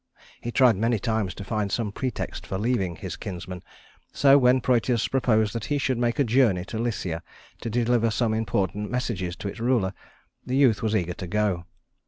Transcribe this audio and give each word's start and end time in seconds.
He 0.41 0.51
tried 0.51 0.77
many 0.77 0.97
times 0.97 1.35
to 1.35 1.43
find 1.43 1.71
some 1.71 1.91
pretext 1.91 2.47
for 2.47 2.57
leaving 2.57 2.95
his 2.95 3.15
kinsman; 3.15 3.61
so 4.11 4.35
when 4.35 4.59
Prœtus 4.59 5.07
proposed 5.07 5.53
that 5.53 5.65
he 5.65 5.77
should 5.77 5.99
make 5.99 6.17
a 6.17 6.23
journey 6.23 6.65
to 6.65 6.79
Lycia 6.79 7.21
to 7.61 7.69
deliver 7.69 8.09
some 8.09 8.33
important 8.33 8.89
messages 8.89 9.35
to 9.35 9.47
its 9.47 9.59
ruler, 9.59 9.93
the 10.43 10.57
youth 10.57 10.81
was 10.81 10.95
eager 10.95 11.13
to 11.13 11.27
go. 11.27 11.65